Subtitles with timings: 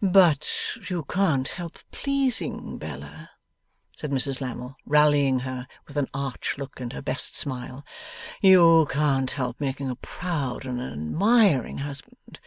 [0.00, 0.48] 'But
[0.90, 3.30] you can't help pleasing, Bella,'
[3.96, 7.84] said Mrs Lammle, rallying her with an arch look and her best smile,
[8.40, 12.38] 'you can't help making a proud and an admiring husband.